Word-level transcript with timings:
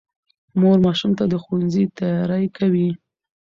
مور 0.59 0.77
ماشوم 0.85 1.11
ته 1.19 1.23
د 1.27 1.33
ښوونځي 1.43 1.83
تیاری 1.97 2.45
کوي 2.57 2.89